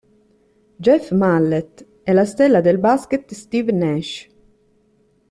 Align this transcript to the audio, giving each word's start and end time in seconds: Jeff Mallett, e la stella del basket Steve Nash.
Jeff 0.83 1.05
Mallett, 1.19 1.75
e 2.01 2.11
la 2.13 2.25
stella 2.25 2.59
del 2.61 2.79
basket 2.87 3.25
Steve 3.41 3.71
Nash. 3.81 4.15